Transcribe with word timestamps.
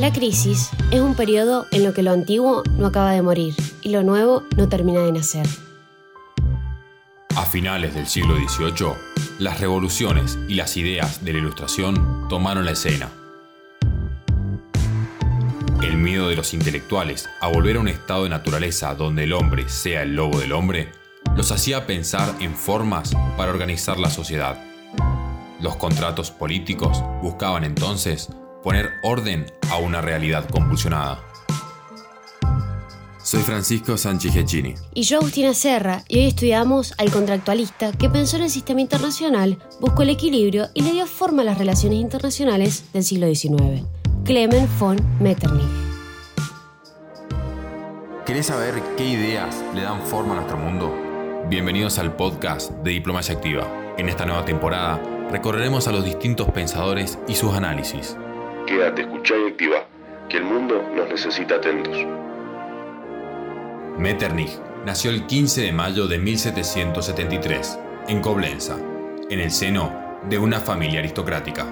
La 0.00 0.14
crisis 0.14 0.70
es 0.90 1.00
un 1.00 1.14
periodo 1.14 1.66
en 1.72 1.84
lo 1.84 1.92
que 1.92 2.02
lo 2.02 2.10
antiguo 2.10 2.62
no 2.78 2.86
acaba 2.86 3.12
de 3.12 3.20
morir 3.20 3.54
y 3.82 3.90
lo 3.90 4.02
nuevo 4.02 4.44
no 4.56 4.66
termina 4.66 5.00
de 5.00 5.12
nacer. 5.12 5.46
A 7.36 7.44
finales 7.44 7.94
del 7.94 8.06
siglo 8.06 8.34
XVIII, 8.34 8.94
las 9.38 9.60
revoluciones 9.60 10.38
y 10.48 10.54
las 10.54 10.78
ideas 10.78 11.22
de 11.22 11.34
la 11.34 11.40
Ilustración 11.40 12.28
tomaron 12.30 12.64
la 12.64 12.70
escena. 12.70 13.10
El 15.82 15.98
miedo 15.98 16.30
de 16.30 16.36
los 16.36 16.54
intelectuales 16.54 17.28
a 17.42 17.48
volver 17.48 17.76
a 17.76 17.80
un 17.80 17.88
estado 17.88 18.22
de 18.22 18.30
naturaleza 18.30 18.94
donde 18.94 19.24
el 19.24 19.34
hombre 19.34 19.68
sea 19.68 20.00
el 20.00 20.16
lobo 20.16 20.40
del 20.40 20.52
hombre 20.52 20.88
los 21.36 21.52
hacía 21.52 21.86
pensar 21.86 22.36
en 22.40 22.54
formas 22.54 23.12
para 23.36 23.50
organizar 23.50 23.98
la 23.98 24.08
sociedad. 24.08 24.58
Los 25.60 25.76
contratos 25.76 26.30
políticos 26.30 27.04
buscaban 27.20 27.64
entonces 27.64 28.30
poner 28.62 28.92
orden 29.02 29.46
a 29.70 29.78
una 29.78 30.00
realidad 30.00 30.48
convulsionada. 30.48 31.20
Soy 33.22 33.42
Francisco 33.42 33.96
Sánchez 33.96 34.32
Giacchini. 34.32 34.74
Y 34.94 35.02
yo 35.02 35.18
Agustina 35.18 35.54
Serra, 35.54 36.02
y 36.08 36.18
hoy 36.18 36.26
estudiamos 36.26 36.94
al 36.98 37.10
contractualista 37.10 37.92
que 37.92 38.08
pensó 38.08 38.36
en 38.38 38.44
el 38.44 38.50
sistema 38.50 38.80
internacional, 38.80 39.58
buscó 39.78 40.02
el 40.02 40.10
equilibrio 40.10 40.68
y 40.74 40.82
le 40.82 40.92
dio 40.92 41.06
forma 41.06 41.42
a 41.42 41.44
las 41.44 41.58
relaciones 41.58 42.00
internacionales 42.00 42.84
del 42.92 43.04
siglo 43.04 43.32
XIX. 43.32 43.84
Clement 44.24 44.68
von 44.78 44.98
Metternich. 45.20 45.68
¿Querés 48.24 48.46
saber 48.46 48.74
qué 48.96 49.04
ideas 49.06 49.62
le 49.74 49.82
dan 49.82 50.00
forma 50.02 50.32
a 50.32 50.36
nuestro 50.36 50.56
mundo? 50.56 50.92
Bienvenidos 51.48 51.98
al 51.98 52.16
podcast 52.16 52.70
de 52.82 52.92
Diplomacia 52.92 53.34
Activa. 53.34 53.94
En 53.98 54.08
esta 54.08 54.24
nueva 54.24 54.44
temporada 54.44 55.00
recorreremos 55.30 55.88
a 55.88 55.92
los 55.92 56.04
distintos 56.04 56.48
pensadores 56.50 57.18
y 57.28 57.34
sus 57.34 57.54
análisis. 57.54 58.16
Quédate, 58.66 59.02
escucha 59.02 59.34
y 59.36 59.50
activa, 59.50 59.86
que 60.28 60.38
el 60.38 60.44
mundo 60.44 60.82
nos 60.94 61.08
necesita 61.08 61.56
atentos. 61.56 61.96
Metternich 63.98 64.58
nació 64.86 65.10
el 65.10 65.26
15 65.26 65.62
de 65.62 65.72
mayo 65.72 66.06
de 66.06 66.18
1773 66.18 67.78
en 68.08 68.20
Coblenza, 68.20 68.78
en 69.28 69.40
el 69.40 69.50
seno 69.50 70.18
de 70.28 70.38
una 70.38 70.60
familia 70.60 71.00
aristocrática. 71.00 71.66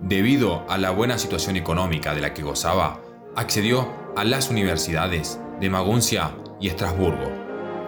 Debido 0.00 0.64
a 0.68 0.78
la 0.78 0.90
buena 0.90 1.18
situación 1.18 1.56
económica 1.56 2.14
de 2.14 2.20
la 2.20 2.32
que 2.32 2.42
gozaba, 2.42 3.00
accedió 3.34 3.92
a 4.16 4.24
las 4.24 4.50
universidades 4.50 5.40
de 5.60 5.68
Maguncia 5.70 6.30
y 6.60 6.68
Estrasburgo, 6.68 7.30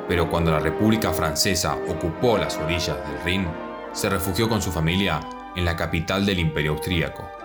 pero 0.08 0.28
cuando 0.30 0.50
la 0.50 0.58
República 0.58 1.12
Francesa 1.12 1.76
ocupó 1.88 2.38
las 2.38 2.56
orillas 2.56 2.96
del 3.06 3.24
Rin, 3.24 3.46
se 3.92 4.08
refugió 4.08 4.48
con 4.48 4.60
su 4.60 4.72
familia 4.72 5.20
en 5.56 5.64
la 5.64 5.76
capital 5.76 6.26
del 6.26 6.38
Imperio 6.38 6.72
Austríaco. 6.72 7.37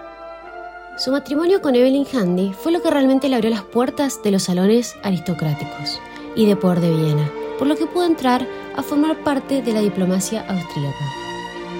Su 0.95 1.11
matrimonio 1.11 1.59
con 1.59 1.73
Evelyn 1.75 2.05
Handy 2.13 2.53
fue 2.53 2.71
lo 2.71 2.83
que 2.83 2.91
realmente 2.91 3.27
le 3.27 3.35
abrió 3.35 3.49
las 3.49 3.63
puertas 3.63 4.21
de 4.21 4.29
los 4.29 4.43
salones 4.43 4.95
aristocráticos 5.01 5.99
y 6.35 6.45
de 6.45 6.55
poder 6.55 6.81
de 6.81 6.91
Viena, 6.91 7.31
por 7.57 7.67
lo 7.67 7.75
que 7.75 7.87
pudo 7.87 8.05
entrar 8.05 8.47
a 8.75 8.83
formar 8.83 9.23
parte 9.23 9.63
de 9.63 9.73
la 9.73 9.81
diplomacia 9.81 10.41
austríaca. 10.47 11.05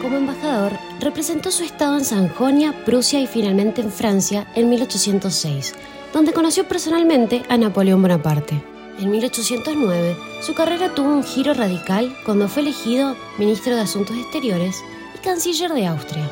Como 0.01 0.17
embajador, 0.17 0.71
representó 0.99 1.51
su 1.51 1.63
estado 1.63 1.95
en 1.95 2.05
Sajonia, 2.05 2.73
Prusia 2.85 3.21
y 3.21 3.27
finalmente 3.27 3.81
en 3.81 3.91
Francia 3.91 4.47
en 4.55 4.69
1806, 4.69 5.75
donde 6.11 6.33
conoció 6.33 6.67
personalmente 6.67 7.43
a 7.49 7.57
Napoleón 7.57 8.01
Bonaparte. 8.01 8.63
En 8.97 9.11
1809, 9.11 10.17
su 10.41 10.55
carrera 10.55 10.89
tuvo 10.95 11.09
un 11.09 11.23
giro 11.23 11.53
radical 11.53 12.15
cuando 12.25 12.49
fue 12.49 12.63
elegido 12.63 13.15
ministro 13.37 13.75
de 13.75 13.81
Asuntos 13.81 14.17
Exteriores 14.17 14.83
y 15.15 15.19
canciller 15.19 15.71
de 15.71 15.85
Austria. 15.85 16.27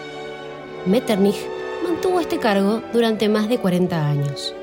Metternich 0.87 1.37
mantuvo 1.91 2.21
este 2.21 2.39
cargo 2.39 2.81
durante 2.93 3.27
más 3.27 3.49
de 3.49 3.57
40 3.57 4.07
años. 4.07 4.55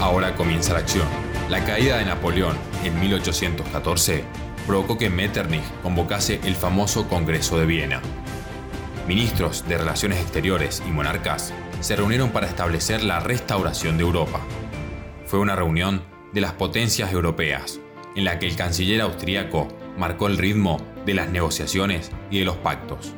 Ahora 0.00 0.34
comienza 0.34 0.72
la 0.72 0.80
acción. 0.80 1.06
La 1.48 1.64
caída 1.64 1.98
de 1.98 2.06
Napoleón 2.06 2.56
en 2.82 2.98
1814 2.98 4.24
provocó 4.66 4.98
que 4.98 5.10
Metternich 5.10 5.62
convocase 5.80 6.40
el 6.44 6.56
famoso 6.56 7.08
Congreso 7.08 7.56
de 7.58 7.66
Viena. 7.66 8.02
Ministros 9.06 9.66
de 9.68 9.78
Relaciones 9.78 10.20
Exteriores 10.20 10.82
y 10.86 10.90
monarcas 10.90 11.54
se 11.80 11.94
reunieron 11.94 12.30
para 12.30 12.48
establecer 12.48 13.04
la 13.04 13.20
restauración 13.20 13.96
de 13.96 14.02
Europa. 14.02 14.40
Fue 15.26 15.38
una 15.38 15.54
reunión 15.54 16.02
de 16.32 16.40
las 16.40 16.52
potencias 16.52 17.12
europeas, 17.12 17.78
en 18.16 18.24
la 18.24 18.40
que 18.40 18.48
el 18.48 18.56
canciller 18.56 19.02
austríaco 19.02 19.68
marcó 19.96 20.26
el 20.26 20.36
ritmo 20.36 20.78
de 21.06 21.14
las 21.14 21.30
negociaciones 21.30 22.10
y 22.28 22.40
de 22.40 22.44
los 22.44 22.56
pactos. 22.56 23.14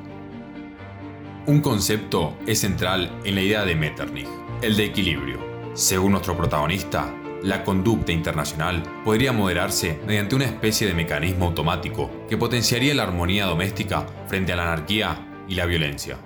Un 1.47 1.63
concepto 1.63 2.35
es 2.47 2.61
central 2.61 3.11
en 3.25 3.35
la 3.35 3.41
idea 3.41 3.65
de 3.65 3.75
Metternich, 3.75 4.29
el 4.61 4.77
de 4.77 4.85
equilibrio. 4.85 5.39
Según 5.73 6.13
nuestro 6.13 6.37
protagonista, 6.37 7.15
la 7.43 7.65
conducta 7.65 8.13
internacional 8.13 8.83
podría 9.07 9.33
moderarse 9.33 9.99
mediante 10.07 10.35
una 10.35 10.45
especie 10.45 10.87
de 10.87 10.93
mecanismo 10.93 11.47
automático 11.47 12.11
que 12.29 12.37
potenciaría 12.37 12.95
la 12.95 13.05
armonía 13.05 13.47
doméstica 13.47 14.07
frente 14.27 14.53
a 14.53 14.57
la 14.57 14.65
anarquía 14.65 15.45
y 15.49 15.55
la 15.55 15.65
violencia. 15.65 16.19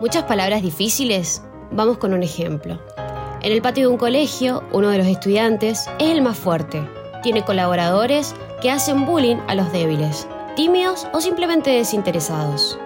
Muchas 0.00 0.24
palabras 0.24 0.62
difíciles. 0.62 1.42
Vamos 1.72 1.98
con 1.98 2.14
un 2.14 2.22
ejemplo. 2.22 2.80
En 3.42 3.52
el 3.52 3.60
patio 3.60 3.86
de 3.86 3.92
un 3.92 3.98
colegio, 3.98 4.64
uno 4.72 4.88
de 4.88 4.96
los 4.96 5.06
estudiantes 5.06 5.86
es 5.98 6.08
el 6.08 6.22
más 6.22 6.38
fuerte. 6.38 6.82
Tiene 7.22 7.44
colaboradores 7.44 8.34
que 8.62 8.70
hacen 8.70 9.04
bullying 9.04 9.36
a 9.46 9.54
los 9.54 9.70
débiles, 9.72 10.26
tímidos 10.56 11.06
o 11.12 11.20
simplemente 11.20 11.68
desinteresados. 11.68 12.78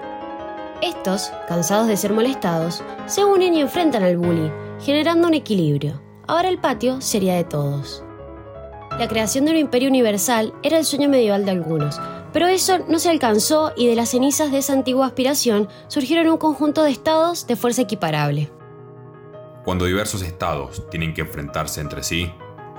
Estos, 0.85 1.33
cansados 1.49 1.87
de 1.87 1.97
ser 1.97 2.13
molestados, 2.13 2.83
se 3.07 3.25
unen 3.25 3.55
y 3.55 3.63
enfrentan 3.63 4.03
al 4.03 4.19
bully, 4.19 4.53
generando 4.83 5.29
un 5.29 5.33
equilibrio. 5.33 6.03
Ahora 6.27 6.51
el 6.51 6.59
patio 6.59 7.01
sería 7.01 7.37
de 7.37 7.45
todos. 7.45 8.05
La 8.99 9.09
creación 9.09 9.47
de 9.47 9.53
un 9.53 9.57
imperio 9.57 9.89
universal 9.89 10.53
era 10.63 10.77
el 10.77 10.85
sueño 10.85 11.09
medieval 11.09 11.47
de 11.47 11.53
algunos, 11.53 11.99
pero 12.35 12.49
eso 12.49 12.81
no 12.87 12.99
se 12.99 13.09
alcanzó 13.09 13.73
y 13.79 13.87
de 13.87 13.97
las 13.97 14.11
cenizas 14.11 14.53
de 14.53 14.59
esa 14.59 14.75
antigua 14.75 15.07
aspiración 15.07 15.71
surgieron 15.89 16.29
un 16.29 16.37
conjunto 16.37 16.83
de 16.83 16.91
estados 16.91 17.47
de 17.47 17.57
fuerza 17.57 17.81
equiparable. 17.81 18.51
Cuando 19.65 19.87
diversos 19.87 20.21
estados 20.21 20.87
tienen 20.91 21.15
que 21.15 21.23
enfrentarse 21.23 21.81
entre 21.81 22.03
sí, 22.03 22.31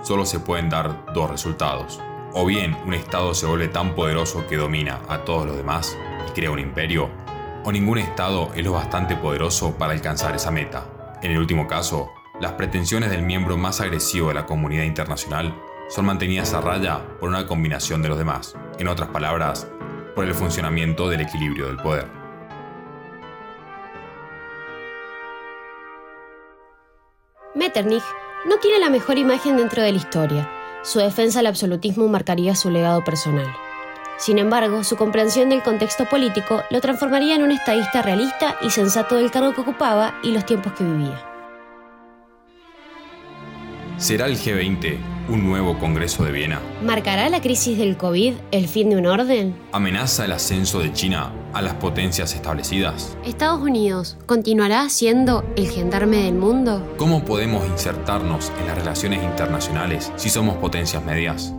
solo 0.04 0.28
se 0.28 0.40
pueden 0.40 0.70
dar 0.70 1.12
dos 1.16 1.32
resultados. 1.32 2.00
O 2.36 2.46
bien 2.46 2.78
un 2.86 2.94
estado 2.94 3.34
se 3.34 3.48
vuelve 3.48 3.68
tan 3.68 3.96
poderoso 3.96 4.46
que 4.46 4.58
domina 4.58 5.02
a 5.10 5.26
todos 5.26 5.48
los 5.48 5.58
demás 5.58 5.98
y 6.30 6.32
crea 6.34 6.52
un 6.52 6.60
imperio, 6.60 7.10
o 7.66 7.72
ningún 7.72 7.98
estado 7.98 8.52
es 8.56 8.64
lo 8.64 8.74
bastante 8.74 9.16
poderoso 9.16 9.76
para 9.76 9.92
alcanzar 9.92 10.36
esa 10.36 10.52
meta. 10.52 11.18
En 11.22 11.32
el 11.32 11.40
último 11.40 11.68
caso, 11.68 12.12
las 12.40 12.54
pretensiones 12.54 13.10
del 13.10 13.24
miembro 13.24 13.58
más 13.58 13.82
agresivo 13.82 14.28
de 14.30 14.36
la 14.36 14.46
comunidad 14.46 14.84
internacional 14.84 15.54
son 15.90 16.06
mantenidas 16.06 16.54
a 16.54 16.62
raya 16.62 17.02
por 17.20 17.30
una 17.30 17.48
combinación 17.48 18.02
de 18.02 18.10
los 18.10 18.18
demás, 18.18 18.56
en 18.78 18.88
otras 18.88 19.10
palabras, 19.10 19.68
por 20.16 20.26
el 20.26 20.36
funcionamiento 20.36 21.10
del 21.10 21.22
equilibrio 21.22 21.68
del 21.68 21.78
poder. 21.78 22.08
Metternich 27.56 28.04
no 28.48 28.58
tiene 28.58 28.80
la 28.80 28.90
mejor 28.90 29.18
imagen 29.18 29.58
dentro 29.58 29.82
de 29.82 29.92
la 29.92 29.98
historia. 29.98 30.50
Su 30.84 31.00
defensa 31.00 31.40
al 31.40 31.48
absolutismo 31.48 32.08
marcaría 32.08 32.54
su 32.54 32.70
legado 32.70 33.04
personal. 33.04 33.65
Sin 34.18 34.40
embargo, 34.40 34.84
su 34.84 34.96
comprensión 34.96 35.50
del 35.50 35.62
contexto 35.62 36.06
político 36.06 36.64
lo 36.70 36.82
transformaría 36.82 37.36
en 37.36 37.44
un 37.44 37.52
estadista 37.52 38.02
realista 38.02 38.58
y 38.62 38.70
sensato 38.70 39.16
del 39.16 39.32
cargo 39.32 39.54
que 39.54 39.62
ocupaba 39.62 40.16
y 40.24 40.32
los 40.32 40.46
tiempos 40.46 40.74
que 40.74 40.84
vivía. 40.84 41.22
¿Será 43.98 44.26
el 44.26 44.38
G20 44.38 44.98
un 45.30 45.48
nuevo 45.48 45.80
Congreso 45.80 46.24
de 46.24 46.32
Viena? 46.32 46.60
¿Marcará 46.84 47.30
la 47.30 47.42
crisis 47.42 47.78
del 47.78 47.98
COVID 47.98 48.34
el 48.52 48.68
fin 48.68 48.90
de 48.90 48.98
un 48.98 49.06
orden? 49.06 49.56
¿Amenaza 49.72 50.26
el 50.26 50.34
ascenso 50.34 50.80
de 50.80 50.92
China 50.92 51.32
a 51.54 51.62
las 51.62 51.76
potencias 51.76 52.34
establecidas? 52.34 53.18
¿Estados 53.26 53.62
Unidos 53.62 54.18
continuará 54.26 54.90
siendo 54.90 55.46
el 55.56 55.70
gendarme 55.70 56.18
del 56.24 56.36
mundo? 56.36 56.86
¿Cómo 56.98 57.24
podemos 57.24 57.66
insertarnos 57.68 58.52
en 58.60 58.68
las 58.68 58.78
relaciones 58.78 59.24
internacionales 59.24 60.12
si 60.18 60.30
somos 60.30 60.58
potencias 60.58 61.04
medias? 61.04 61.54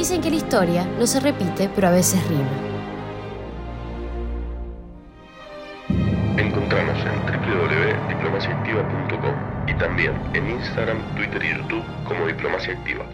Dicen 0.00 0.22
que 0.22 0.30
la 0.30 0.36
historia 0.36 0.86
no 0.98 1.06
se 1.06 1.20
repite, 1.20 1.68
pero 1.74 1.88
a 1.88 1.90
veces 1.90 2.26
rima. 2.26 2.48
Encontranos 6.38 6.96
en 7.04 7.20
www.diplomaciaactiva.com 7.26 9.34
y 9.68 9.74
también 9.74 10.14
en 10.32 10.52
Instagram, 10.52 10.96
Twitter 11.16 11.44
y 11.44 11.50
YouTube 11.50 11.84
como 12.08 12.26
Diplomacia 12.26 12.72
Activa. 12.72 13.04